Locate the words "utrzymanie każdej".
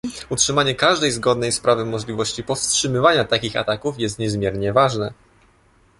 0.29-1.11